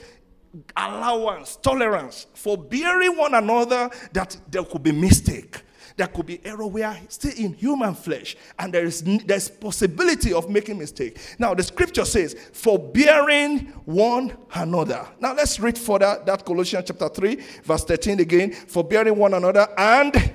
allowance, 0.74 1.56
tolerance 1.56 2.26
for 2.32 2.56
bearing 2.56 3.18
one 3.18 3.34
another 3.34 3.90
that 4.14 4.38
there 4.50 4.64
could 4.64 4.82
be 4.82 4.92
mistake. 4.92 5.60
There 6.02 6.08
could 6.08 6.26
be 6.26 6.40
error. 6.44 6.66
We 6.66 6.82
are 6.82 6.98
still 7.06 7.30
in 7.36 7.52
human 7.52 7.94
flesh, 7.94 8.36
and 8.58 8.74
there 8.74 8.84
is 8.84 9.04
there's 9.24 9.48
possibility 9.48 10.32
of 10.32 10.50
making 10.50 10.78
mistake. 10.78 11.16
Now 11.38 11.54
the 11.54 11.62
scripture 11.62 12.04
says, 12.04 12.34
"Forbearing 12.52 13.72
one 13.84 14.36
another." 14.52 15.06
Now 15.20 15.32
let's 15.32 15.60
read 15.60 15.78
further 15.78 16.20
that 16.26 16.44
Colossians 16.44 16.86
chapter 16.88 17.08
three, 17.08 17.36
verse 17.62 17.84
thirteen 17.84 18.18
again. 18.18 18.50
Forbearing 18.50 19.16
one 19.16 19.32
another, 19.32 19.68
and 19.78 20.32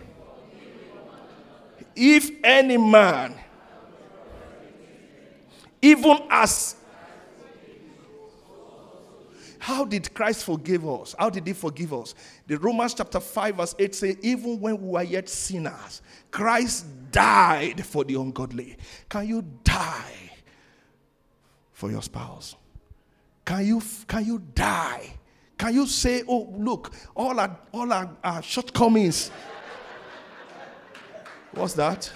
if 1.97 2.31
any 2.45 2.77
man, 2.77 3.35
even 5.81 6.17
as 6.29 6.77
how 9.59 9.85
did 9.85 10.13
Christ 10.13 10.43
forgive 10.43 10.87
us? 10.87 11.15
How 11.17 11.29
did 11.29 11.47
he 11.47 11.53
forgive 11.53 11.93
us? 11.93 12.15
The 12.47 12.57
Romans 12.57 12.93
chapter 12.93 13.19
5, 13.19 13.55
verse 13.55 13.75
8 13.77 13.95
say, 13.95 14.17
even 14.21 14.59
when 14.59 14.81
we 14.81 14.89
were 14.89 15.03
yet 15.03 15.29
sinners, 15.29 16.01
Christ 16.31 16.85
died 17.11 17.85
for 17.85 18.03
the 18.03 18.15
ungodly. 18.15 18.77
Can 19.09 19.27
you 19.27 19.43
die 19.63 20.31
for 21.71 21.91
your 21.91 22.01
spouse? 22.01 22.55
Can 23.45 23.65
you 23.65 23.81
can 24.07 24.25
you 24.25 24.39
die? 24.53 25.13
Can 25.57 25.73
you 25.73 25.87
say, 25.87 26.23
oh, 26.27 26.53
look, 26.57 26.91
all 27.15 27.39
our 27.39 27.57
all 27.71 27.91
our, 27.93 28.09
our 28.23 28.41
shortcomings? 28.41 29.31
What's 31.51 31.73
that? 31.75 32.11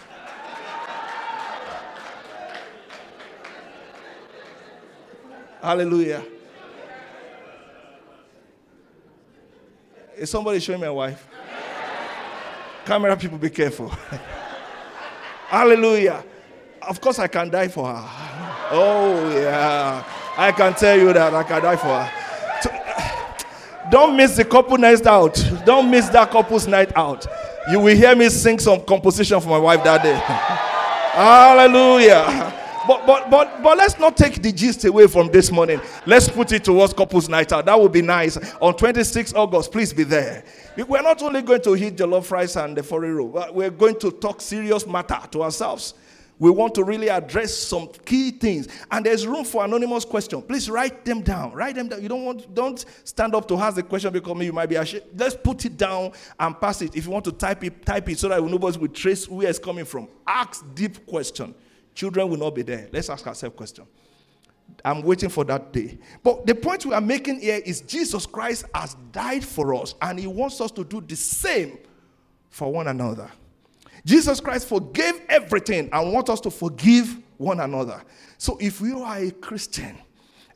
Hallelujah. 5.62 6.24
Is 10.22 10.30
somebody 10.30 10.60
showing 10.60 10.80
my 10.80 10.90
wife? 10.92 11.28
Camera 12.86 13.18
people, 13.18 13.40
be 13.40 13.50
careful. 13.50 13.90
Hallelujah. 15.48 16.24
Of 16.88 17.02
course, 17.02 17.18
I 17.18 17.26
can 17.26 17.50
die 17.50 17.70
for 17.70 17.88
her. 17.88 18.08
Oh, 18.70 19.32
yeah. 19.34 20.04
I 20.38 20.52
can 20.52 20.76
tell 20.76 20.96
you 20.96 21.12
that 21.12 21.34
I 21.34 21.42
can 21.42 21.64
die 21.64 21.76
for 21.76 22.04
her. 22.04 22.12
Don't 23.90 24.16
miss 24.16 24.36
the 24.36 24.46
couple 24.46 24.78
night 24.78 25.08
out. 25.08 25.44
Don't 25.66 25.90
miss 25.90 26.08
that 26.10 26.30
couple's 26.30 26.68
night 26.68 26.96
out. 26.96 27.26
You 27.72 27.80
will 27.80 27.96
hear 27.96 28.16
me 28.16 28.30
sing 28.30 28.60
some 28.60 28.86
composition 28.86 29.42
for 29.42 29.50
my 29.50 29.58
wife 29.58 29.84
that 29.84 30.04
day. 30.04 30.14
Hallelujah. 31.16 32.54
But, 32.88 33.06
but, 33.06 33.30
but, 33.30 33.62
but 33.62 33.78
let's 33.78 34.00
not 34.00 34.18
take 34.18 34.42
the 34.42 34.52
gist 34.52 34.86
away 34.86 35.06
from 35.08 35.32
this 35.32 35.52
morning. 35.52 35.80
Let's 36.08 36.28
put 36.28 36.52
it 36.52 36.64
towards 36.64 36.94
couples 36.94 37.30
night 37.30 37.52
out. 37.52 37.66
That 37.66 37.80
would 37.80 37.92
be 37.92 38.02
nice. 38.02 38.38
On 38.60 38.76
26 38.76 39.34
August, 39.34 39.72
please 39.72 39.94
be 39.94 40.04
there. 40.04 40.44
We're 40.88 41.04
not 41.04 41.22
only 41.22 41.44
going 41.44 41.62
to 41.62 41.74
hit 41.74 41.98
jollof 41.98 42.26
fries 42.26 42.56
and 42.56 42.76
the 42.76 42.82
foreign 42.82 43.32
we're 43.54 43.70
going 43.70 44.00
to 44.00 44.12
talk 44.12 44.42
serious 44.42 44.88
matter 44.88 45.20
to 45.32 45.44
ourselves. 45.44 45.94
We 46.40 46.50
want 46.50 46.74
to 46.74 46.84
really 46.84 47.08
address 47.08 47.56
some 47.56 47.88
key 48.04 48.32
things. 48.32 48.68
And 48.90 49.06
there's 49.06 49.28
room 49.28 49.46
for 49.46 49.64
anonymous 49.64 50.06
question. 50.06 50.42
Please 50.42 50.68
write 50.72 51.06
them 51.06 51.22
down. 51.22 51.54
Write 51.54 51.76
them 51.76 51.88
down. 51.88 52.02
You 52.02 52.10
don't 52.10 52.26
want 52.26 52.56
don't 52.56 52.84
stand 53.04 53.36
up 53.36 53.48
to 53.50 53.58
ask 53.58 53.76
the 53.76 53.84
question 53.84 54.12
because 54.12 54.44
you 54.44 54.52
might 54.52 54.66
be 54.66 54.76
ashamed. 54.76 55.04
Let's 55.16 55.36
put 55.36 55.64
it 55.66 55.78
down 55.78 56.14
and 56.40 56.60
pass 56.60 56.82
it. 56.82 56.96
If 56.96 57.06
you 57.06 57.12
want 57.12 57.26
to 57.26 57.32
type 57.32 57.64
it, 57.64 57.86
type 57.86 58.10
it 58.10 58.18
so 58.18 58.28
that 58.30 58.42
nobody 58.44 58.80
will 58.80 58.88
trace 58.88 59.30
where 59.30 59.50
it's 59.50 59.60
coming 59.60 59.86
from. 59.86 60.08
Ask 60.26 60.66
deep 60.74 61.06
question. 61.06 61.54
Children 61.94 62.30
will 62.30 62.38
not 62.38 62.56
be 62.56 62.62
there. 62.62 62.90
Let's 62.92 63.10
ask 63.10 63.26
ourselves 63.28 63.54
a 63.54 63.58
question. 63.58 63.86
I'm 64.86 65.02
waiting 65.02 65.30
for 65.30 65.44
that 65.46 65.74
day. 65.74 65.98
But 66.24 66.46
the 66.46 66.56
point 66.56 66.86
we 66.86 66.94
are 66.94 67.02
making 67.02 67.42
here 67.42 67.62
is 67.66 67.82
Jesus 67.82 68.26
Christ 68.26 68.66
has 68.74 68.96
died 69.12 69.44
for 69.44 69.76
us 69.76 69.96
and 70.02 70.18
he 70.20 70.28
wants 70.28 70.62
us 70.62 70.72
to 70.72 70.84
do 70.84 71.02
the 71.02 71.16
same 71.16 71.78
for 72.50 72.72
one 72.72 72.88
another. 72.88 73.30
Jesus 74.06 74.40
Christ 74.40 74.68
forgave 74.68 75.22
everything 75.30 75.90
and 75.92 76.14
wants 76.14 76.30
us 76.30 76.40
to 76.42 76.52
forgive 76.52 77.18
one 77.38 77.60
another. 77.60 78.02
So 78.38 78.58
if 78.60 78.82
you 78.82 79.02
are 79.04 79.18
a 79.18 79.32
Christian 79.32 79.98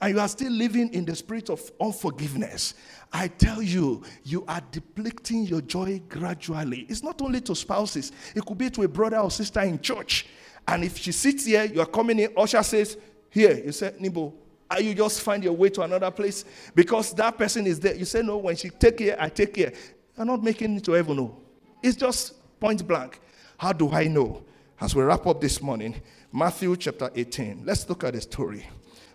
and 0.02 0.16
you 0.16 0.20
are 0.20 0.28
still 0.28 0.52
living 0.52 0.94
in 0.94 1.06
the 1.06 1.16
spirit 1.16 1.50
of 1.50 1.72
unforgiveness, 1.80 2.74
I 3.14 3.28
tell 3.28 3.62
you, 3.62 4.04
you 4.24 4.44
are 4.48 4.62
depleting 4.72 5.44
your 5.44 5.62
joy 5.62 6.02
gradually. 6.10 6.86
It's 6.90 7.04
not 7.04 7.22
only 7.22 7.42
to 7.42 7.56
spouses, 7.56 8.12
it 8.36 8.46
could 8.46 8.58
be 8.58 8.70
to 8.72 8.84
a 8.84 8.88
brother 8.88 9.18
or 9.18 9.32
sister 9.32 9.62
in 9.62 9.80
church. 9.80 10.28
And 10.68 10.84
if 10.84 10.98
she 10.98 11.12
sits 11.12 11.46
here, 11.46 11.66
you 11.66 11.82
are 11.82 11.86
coming 11.86 12.20
in, 12.20 12.34
Usher 12.36 12.64
says, 12.64 12.98
Here, 13.30 13.62
you 13.64 13.72
say, 13.72 13.94
Nibo, 14.00 14.34
are 14.70 14.82
you 14.82 14.96
just 14.96 15.22
find 15.22 15.44
your 15.44 15.54
way 15.54 15.70
to 15.70 15.82
another 15.82 16.10
place? 16.12 16.44
Because 16.74 17.14
that 17.14 17.38
person 17.38 17.68
is 17.68 17.80
there. 17.80 17.96
You 17.96 18.06
say, 18.06 18.22
No, 18.22 18.38
when 18.38 18.56
she 18.56 18.70
take 18.70 19.00
here, 19.00 19.16
I 19.20 19.30
take 19.30 19.56
here. 19.56 19.74
You're 20.18 20.26
not 20.26 20.44
making 20.44 20.78
it 20.78 20.84
to 20.86 20.94
heaven, 20.94 21.18
no. 21.18 21.38
It's 21.84 21.96
just 21.96 22.34
point 22.60 22.86
blank. 22.88 23.20
How 23.58 23.74
do 23.74 23.92
I 23.92 24.08
know? 24.08 24.44
As 24.80 24.96
we 24.96 25.04
wrap 25.04 25.26
up 25.26 25.40
this 25.40 25.62
morning, 25.62 26.02
Matthew 26.32 26.76
chapter 26.76 27.10
18. 27.16 27.64
Let's 27.66 27.88
look 27.88 28.04
at 28.04 28.14
the 28.14 28.22
story. 28.22 28.68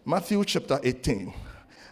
Matthew 0.04 0.42
chapter 0.45 0.80
18. 0.83 1.33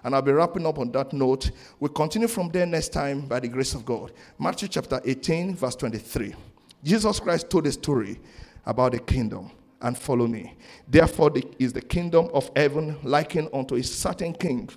And 0.05 0.15
I'll 0.15 0.23
be 0.23 0.33
wrapping 0.33 0.65
up 0.67 0.79
on 0.79 0.91
that 0.93 1.13
note. 1.13 1.51
We'll 1.81 1.91
continue 1.91 2.29
from 2.29 2.49
there 2.51 2.65
next 2.65 2.91
time 2.91 3.23
by 3.23 3.41
the 3.41 3.49
grace 3.49 3.75
of 3.75 3.85
God. 3.85 4.13
Matthew 4.39 4.69
chapter 4.69 5.01
18, 5.05 5.57
verse 5.57 5.77
23. 5.77 6.35
Jesus 6.83 7.21
Christ 7.21 7.51
told 7.51 7.67
a 7.67 7.73
story 7.73 8.21
about 8.69 8.93
the 8.93 8.99
kingdom 9.01 9.51
and 9.81 9.99
follow 9.99 10.27
me. 10.27 10.57
Therefore, 10.87 11.31
the, 11.31 11.43
is 11.59 11.73
the 11.73 11.81
kingdom 11.81 12.29
of 12.35 12.51
heaven 12.55 12.97
likened 13.03 13.49
unto 13.53 13.77
a 13.77 13.83
certain 13.83 14.35
king, 14.35 14.69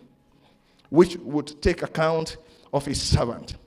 which 0.89 1.17
would 1.17 1.62
take 1.62 1.83
account 1.83 2.38
of 2.74 2.86
his 2.86 3.01
servant. 3.01 3.57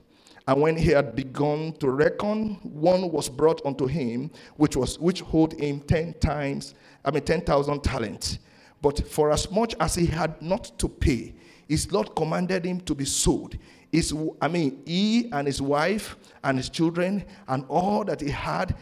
And 0.47 0.61
when 0.61 0.75
he 0.75 0.89
had 0.89 1.15
begun 1.15 1.73
to 1.79 1.89
reckon, 1.89 2.55
one 2.63 3.11
was 3.11 3.29
brought 3.29 3.65
unto 3.65 3.85
him, 3.87 4.31
which 4.57 4.75
was 4.75 4.99
which 4.99 5.23
owed 5.33 5.53
him 5.53 5.79
ten 5.81 6.13
times, 6.15 6.75
I 7.03 7.11
mean 7.11 7.23
ten 7.23 7.41
thousand 7.41 7.83
talents. 7.83 8.39
But 8.81 9.07
for 9.07 9.31
as 9.31 9.49
much 9.51 9.75
as 9.79 9.95
he 9.95 10.05
had 10.05 10.39
not 10.41 10.77
to 10.79 10.87
pay, 10.87 11.33
his 11.67 11.91
Lord 11.91 12.15
commanded 12.15 12.65
him 12.65 12.79
to 12.81 12.93
be 12.93 13.05
sold. 13.05 13.57
His, 13.91 14.13
I 14.41 14.47
mean, 14.47 14.83
he 14.85 15.31
and 15.31 15.47
his 15.47 15.61
wife 15.61 16.15
and 16.43 16.57
his 16.57 16.69
children 16.69 17.25
and 17.47 17.65
all 17.67 18.03
that 18.03 18.21
he 18.21 18.29
had 18.29 18.75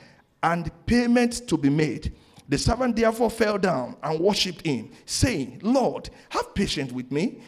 and 0.43 0.69
payment 0.85 1.47
to 1.47 1.57
be 1.57 1.69
made. 1.69 2.13
The 2.49 2.57
servant 2.57 2.95
therefore 2.97 3.29
fell 3.29 3.57
down 3.57 3.95
and 4.03 4.19
worshipped 4.19 4.65
him, 4.65 4.91
saying, 5.05 5.59
Lord, 5.63 6.09
have 6.29 6.53
patience 6.53 6.91
with 6.91 7.11
me. 7.11 7.39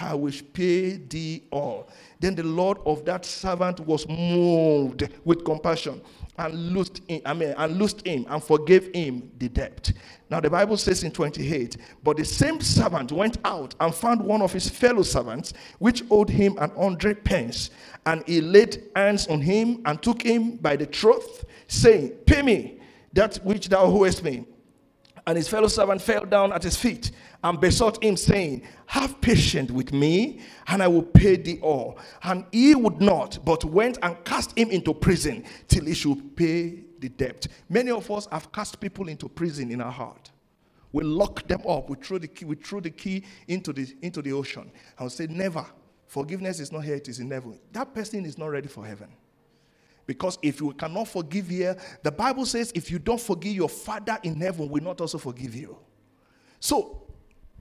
I 0.00 0.14
will 0.14 0.32
pay 0.52 0.92
thee 0.96 1.42
all. 1.50 1.88
Then 2.20 2.36
the 2.36 2.44
Lord 2.44 2.78
of 2.86 3.04
that 3.04 3.26
servant 3.26 3.80
was 3.80 4.08
moved 4.08 5.08
with 5.24 5.44
compassion 5.44 6.00
and 6.38 6.72
loosed 6.72 7.00
him, 7.08 7.20
I 7.24 7.34
mean, 7.34 7.54
and 7.56 7.78
loosed 7.78 8.06
him 8.06 8.26
and 8.28 8.42
forgave 8.42 8.94
him 8.94 9.30
the 9.38 9.48
debt. 9.48 9.92
Now 10.30 10.40
the 10.40 10.50
Bible 10.50 10.76
says 10.76 11.04
in 11.04 11.12
28, 11.12 11.76
but 12.02 12.16
the 12.16 12.24
same 12.24 12.60
servant 12.60 13.12
went 13.12 13.38
out 13.44 13.74
and 13.78 13.94
found 13.94 14.20
one 14.20 14.42
of 14.42 14.52
his 14.52 14.68
fellow 14.68 15.02
servants, 15.02 15.52
which 15.78 16.02
owed 16.10 16.30
him 16.30 16.56
an 16.58 16.70
hundred 16.70 17.24
pence, 17.24 17.70
and 18.06 18.24
he 18.26 18.40
laid 18.40 18.82
hands 18.96 19.26
on 19.28 19.40
him 19.40 19.82
and 19.84 20.02
took 20.02 20.22
him 20.22 20.56
by 20.56 20.76
the 20.76 20.86
throat, 20.86 21.44
saying, 21.68 22.10
Pay 22.26 22.42
me 22.42 22.78
that 23.12 23.36
which 23.44 23.68
thou 23.68 23.84
owest 23.84 24.24
me. 24.24 24.44
And 25.26 25.36
his 25.38 25.48
fellow 25.48 25.68
servant 25.68 26.02
fell 26.02 26.24
down 26.24 26.52
at 26.52 26.62
his 26.62 26.76
feet 26.76 27.10
and 27.42 27.60
besought 27.60 28.02
him, 28.02 28.16
saying, 28.16 28.62
Have 28.86 29.20
patience 29.20 29.70
with 29.70 29.92
me, 29.92 30.40
and 30.68 30.82
I 30.82 30.88
will 30.88 31.02
pay 31.02 31.36
thee 31.36 31.58
all. 31.62 31.98
And 32.22 32.44
he 32.52 32.74
would 32.74 33.00
not, 33.00 33.38
but 33.44 33.64
went 33.64 33.98
and 34.02 34.22
cast 34.24 34.56
him 34.56 34.70
into 34.70 34.92
prison 34.92 35.44
till 35.68 35.86
he 35.86 35.94
should 35.94 36.36
pay 36.36 36.80
the 36.98 37.08
debt. 37.08 37.46
Many 37.68 37.90
of 37.90 38.10
us 38.10 38.28
have 38.30 38.52
cast 38.52 38.80
people 38.80 39.08
into 39.08 39.28
prison 39.28 39.70
in 39.70 39.80
our 39.80 39.92
heart. 39.92 40.30
We 40.92 41.02
lock 41.04 41.48
them 41.48 41.62
up. 41.66 41.88
We 41.90 41.96
throw 41.96 42.18
the 42.18 42.28
key, 42.28 42.44
we 42.44 42.56
throw 42.56 42.80
the 42.80 42.90
key 42.90 43.24
into 43.48 43.72
the, 43.72 43.92
into 44.02 44.20
the 44.22 44.32
ocean. 44.32 44.70
And 44.98 45.06
we 45.06 45.10
say, 45.10 45.26
Never. 45.26 45.64
Forgiveness 46.06 46.60
is 46.60 46.70
not 46.70 46.84
here, 46.84 46.96
it 46.96 47.08
is 47.08 47.18
in 47.18 47.30
heaven. 47.30 47.58
That 47.72 47.92
person 47.94 48.24
is 48.24 48.38
not 48.38 48.46
ready 48.46 48.68
for 48.68 48.86
heaven. 48.86 49.08
Because 50.06 50.38
if 50.42 50.60
you 50.60 50.72
cannot 50.72 51.08
forgive 51.08 51.48
here, 51.48 51.76
the 52.02 52.12
Bible 52.12 52.46
says 52.46 52.72
if 52.74 52.90
you 52.90 52.98
don't 52.98 53.20
forgive, 53.20 53.54
your 53.54 53.68
Father 53.68 54.18
in 54.22 54.40
heaven 54.40 54.68
will 54.68 54.82
not 54.82 55.00
also 55.00 55.18
forgive 55.18 55.54
you. 55.54 55.76
So, 56.60 57.04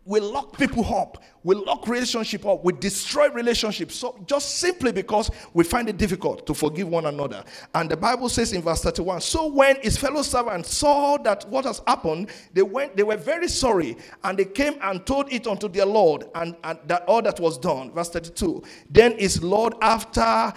we 0.05 0.19
lock 0.19 0.57
people 0.57 0.85
up. 0.93 1.23
We 1.43 1.55
lock 1.55 1.87
relationship 1.87 2.45
up. 2.45 2.63
We 2.63 2.73
destroy 2.73 3.29
relationships. 3.29 3.95
So 3.95 4.19
just 4.25 4.57
simply 4.57 4.91
because 4.91 5.31
we 5.53 5.63
find 5.63 5.87
it 5.87 5.97
difficult 5.97 6.45
to 6.47 6.53
forgive 6.53 6.89
one 6.89 7.05
another. 7.05 7.43
And 7.73 7.89
the 7.89 7.95
Bible 7.97 8.27
says 8.29 8.53
in 8.53 8.61
verse 8.61 8.81
31, 8.81 9.21
so 9.21 9.47
when 9.47 9.77
his 9.81 9.97
fellow 9.97 10.21
servants 10.21 10.75
saw 10.75 11.17
that 11.19 11.47
what 11.49 11.65
has 11.65 11.81
happened, 11.87 12.29
they 12.53 12.63
went, 12.63 12.97
they 12.97 13.03
were 13.03 13.17
very 13.17 13.47
sorry, 13.47 13.97
and 14.23 14.37
they 14.37 14.45
came 14.45 14.75
and 14.81 15.05
told 15.05 15.31
it 15.31 15.47
unto 15.47 15.69
their 15.69 15.85
Lord, 15.85 16.25
and, 16.35 16.55
and 16.63 16.79
that 16.87 17.03
all 17.03 17.21
that 17.21 17.39
was 17.39 17.57
done. 17.57 17.91
Verse 17.91 18.09
32. 18.09 18.63
Then 18.89 19.17
his 19.17 19.41
Lord, 19.41 19.73
after 19.81 20.53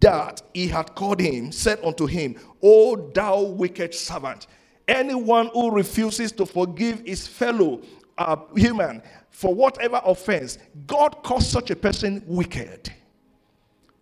that 0.00 0.42
he 0.54 0.66
had 0.66 0.94
called 0.94 1.20
him, 1.20 1.52
said 1.52 1.78
unto 1.84 2.06
him, 2.06 2.36
O 2.62 2.96
thou 3.14 3.42
wicked 3.42 3.94
servant, 3.94 4.46
anyone 4.88 5.50
who 5.52 5.70
refuses 5.70 6.32
to 6.32 6.46
forgive 6.46 7.00
his 7.06 7.26
fellow 7.26 7.80
uh, 8.18 8.36
human 8.54 9.02
for 9.30 9.54
whatever 9.54 10.00
offense, 10.04 10.58
God 10.86 11.22
calls 11.22 11.48
such 11.48 11.70
a 11.70 11.76
person 11.76 12.22
wicked. 12.26 12.92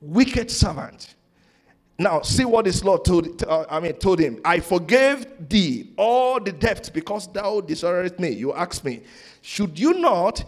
Wicked 0.01 0.51
servant. 0.51 1.15
Now, 2.01 2.23
see 2.23 2.45
what 2.45 2.65
this 2.65 2.85
Lord 2.85 3.05
told, 3.05 3.43
uh, 3.43 3.67
I 3.69 3.81
mean, 3.81 3.93
told 3.95 4.21
him. 4.21 4.41
I 4.45 4.61
forgave 4.61 5.27
thee 5.49 5.93
all 5.97 6.39
the 6.39 6.53
debts 6.53 6.89
because 6.89 7.27
thou 7.33 7.61
dishonored 7.61 8.19
me. 8.21 8.31
You 8.31 8.55
ask 8.55 8.85
me, 8.85 9.03
should 9.43 9.79
you 9.79 9.95
not 9.95 10.45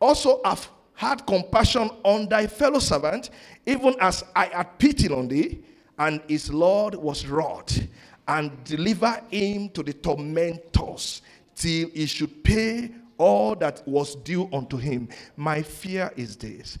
also 0.00 0.40
have 0.44 0.68
had 0.94 1.26
compassion 1.26 1.90
on 2.04 2.28
thy 2.28 2.46
fellow 2.46 2.78
servant, 2.78 3.30
even 3.66 3.94
as 4.00 4.24
I 4.34 4.46
had 4.46 4.78
pity 4.78 5.08
on 5.08 5.28
thee? 5.28 5.62
And 5.98 6.20
his 6.28 6.52
Lord 6.52 6.94
was 6.94 7.26
wroth 7.26 7.80
and 8.26 8.64
deliver 8.64 9.20
him 9.30 9.68
to 9.70 9.82
the 9.82 9.92
tormentors 9.92 11.22
till 11.54 11.88
he 11.90 12.06
should 12.06 12.42
pay 12.42 12.90
all 13.18 13.54
that 13.56 13.86
was 13.86 14.16
due 14.16 14.48
unto 14.52 14.76
him. 14.76 15.08
My 15.36 15.62
fear 15.62 16.12
is 16.16 16.36
this 16.36 16.78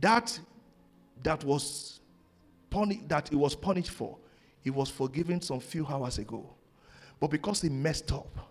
that 0.00 0.38
that 1.22 1.44
was 1.44 2.00
puni- 2.70 3.02
that 3.08 3.28
he 3.28 3.36
was 3.36 3.54
punished 3.54 3.90
for, 3.90 4.16
he 4.62 4.70
was 4.70 4.88
forgiven 4.90 5.40
some 5.40 5.60
few 5.60 5.86
hours 5.86 6.18
ago. 6.18 6.48
But 7.20 7.30
because 7.30 7.60
he 7.62 7.68
messed 7.68 8.12
up, 8.12 8.50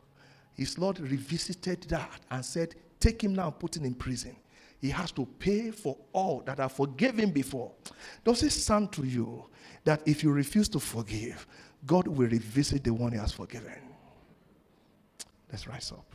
his 0.53 0.77
Lord 0.77 0.99
revisited 0.99 1.83
that 1.89 2.19
and 2.29 2.45
said, 2.45 2.75
Take 2.99 3.23
him 3.23 3.33
now 3.33 3.45
and 3.47 3.59
put 3.59 3.77
him 3.77 3.85
in 3.85 3.95
prison. 3.95 4.35
He 4.81 4.89
has 4.89 5.11
to 5.13 5.25
pay 5.25 5.71
for 5.71 5.97
all 6.13 6.41
that 6.45 6.71
forgave 6.71 7.17
him 7.19 7.31
before. 7.31 7.71
Does 8.23 8.43
it 8.43 8.51
sound 8.51 8.91
to 8.93 9.05
you 9.05 9.45
that 9.83 10.01
if 10.05 10.23
you 10.23 10.31
refuse 10.31 10.69
to 10.69 10.79
forgive, 10.79 11.45
God 11.85 12.07
will 12.07 12.27
revisit 12.29 12.83
the 12.83 12.93
one 12.93 13.11
he 13.11 13.17
has 13.17 13.33
forgiven? 13.33 13.81
Let's 15.51 15.67
rise 15.67 15.91
up. 15.91 16.05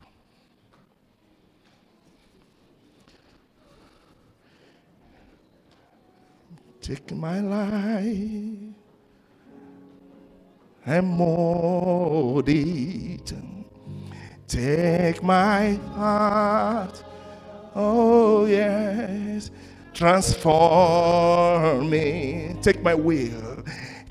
Take 6.81 7.13
my 7.13 7.41
life 7.41 8.75
and 10.87 11.07
mold 11.07 12.49
it. 12.49 13.33
Take 14.47 15.23
my 15.23 15.73
heart, 15.95 17.03
oh 17.75 18.47
yes, 18.47 19.51
transform 19.95 21.91
me. 21.91 22.57
Take 22.63 22.83
my 22.83 22.95
will, 22.95 23.65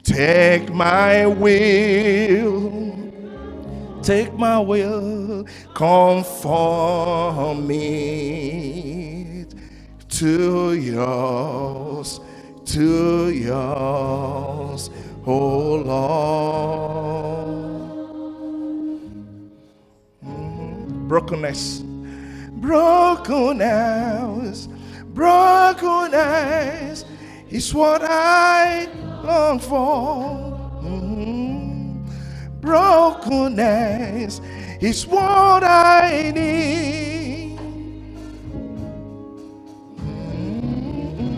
take 0.04 0.74
my 0.74 1.28
will. 1.28 2.98
Take 4.04 4.34
my 4.34 4.60
will, 4.60 5.46
conform 5.76 7.68
me 7.68 9.46
to 10.10 10.74
yours, 10.74 12.20
to 12.66 13.30
yours, 13.30 14.90
oh 15.28 15.76
Lord. 15.76 17.58
Mm, 20.26 21.08
brokenness, 21.10 21.84
brokenness, 22.64 24.58
brokenness 25.14 27.06
is 27.50 27.74
what 27.74 28.02
I 28.04 28.88
long 29.24 29.60
for. 29.60 30.80
Mm 30.84 31.54
brokenness 32.64 34.40
is 34.80 35.06
what 35.06 35.64
I 35.66 36.32
need. 36.34 37.60
Mm-hmm. 39.98 41.36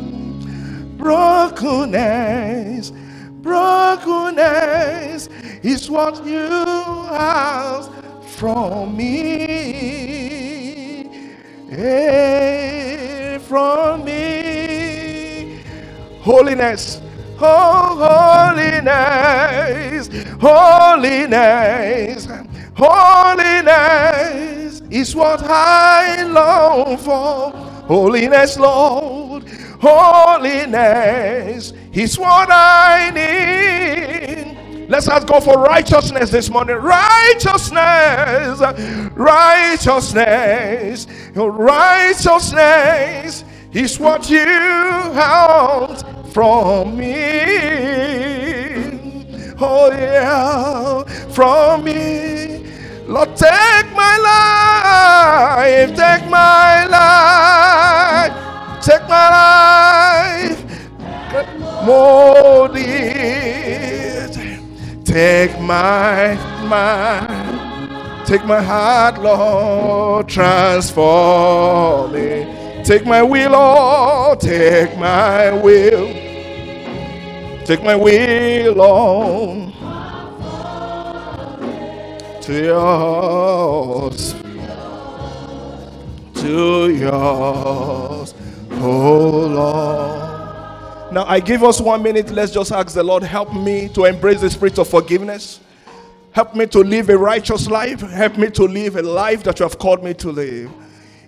Brokenness, 0.97 2.91
brokenness 3.41 5.29
is 5.63 5.89
what 5.89 6.23
you 6.23 6.47
ask 7.09 7.91
from 8.37 8.95
me. 8.95 10.14
Hey, 11.69 13.39
from 13.47 14.05
me. 14.05 15.61
Holiness 16.21 17.01
Oh, 17.39 18.55
holiness, 18.55 20.07
holiness, 20.39 22.27
holiness 22.75 24.81
is 24.89 25.15
what 25.15 25.41
I 25.43 26.23
long 26.23 26.97
for. 26.97 27.51
Holiness, 27.87 28.57
Lord, 28.57 29.43
holiness 29.81 31.73
is 31.93 32.17
what 32.17 32.49
I 32.51 33.11
need. 33.11 34.34
Let's 34.89 35.07
ask 35.09 35.27
God 35.27 35.43
for 35.43 35.61
righteousness 35.63 36.31
this 36.31 36.49
morning. 36.49 36.77
Righteousness, 36.77 38.61
righteousness, 39.15 41.07
righteousness 41.35 43.43
is 43.73 43.99
what 43.99 44.29
you 44.29 44.45
want 45.15 46.05
from 46.33 46.97
me. 46.97 47.41
Oh, 49.59 49.89
yeah, 49.91 51.03
from 51.31 51.83
me. 51.85 52.65
Lord, 53.07 53.35
take 53.37 53.91
my 53.93 54.17
life, 55.57 55.95
take 55.95 56.29
my 56.29 56.85
life, 56.87 58.33
take 58.83 59.07
my 59.09 59.29
life, 60.51 60.65
mold 61.85 62.73
it. 62.77 63.94
Take 65.15 65.55
my 65.61 66.35
mind, 66.67 68.27
take 68.27 68.43
my 68.43 68.61
heart, 68.61 69.17
Lord, 69.21 70.27
transform 70.27 72.11
me. 72.11 72.83
Take 72.83 73.05
my 73.05 73.23
will, 73.23 73.51
Lord, 73.51 74.41
take 74.41 74.97
my 74.97 75.53
will. 75.53 76.07
Take 77.63 77.81
my 77.81 77.95
will 77.95 78.73
Lord, 78.75 79.73
to 82.41 82.65
yours, 82.65 84.35
to 86.33 86.89
yours, 86.89 88.33
oh 88.69 89.47
Lord. 89.47 90.34
Now 91.11 91.23
I 91.25 91.39
give 91.39 91.63
us 91.63 91.79
one 91.79 92.01
minute. 92.01 92.31
Let's 92.31 92.51
just 92.51 92.71
ask 92.71 92.93
the 92.93 93.03
Lord, 93.03 93.23
help 93.23 93.53
me 93.53 93.89
to 93.89 94.05
embrace 94.05 94.41
the 94.41 94.49
spirit 94.49 94.79
of 94.79 94.87
forgiveness. 94.87 95.59
Help 96.31 96.55
me 96.55 96.65
to 96.67 96.79
live 96.79 97.09
a 97.09 97.17
righteous 97.17 97.67
life. 97.67 98.01
Help 98.01 98.37
me 98.37 98.49
to 98.49 98.63
live 98.63 98.95
a 98.95 99.01
life 99.01 99.43
that 99.43 99.59
you 99.59 99.63
have 99.63 99.77
called 99.77 100.03
me 100.03 100.13
to 100.15 100.31
live. 100.31 100.71